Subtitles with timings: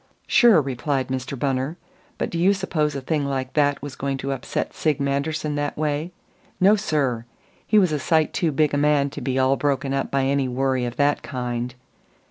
[0.25, 1.37] "Sure," replied Mr.
[1.37, 1.77] Bunner.
[2.17, 5.77] "But do you suppose a thing like that was going to upset Sig Manderson that
[5.77, 6.11] way?
[6.59, 7.25] No, sir!
[7.67, 10.47] He was a sight too big a man to be all broken up by any
[10.47, 11.75] worry of that kind."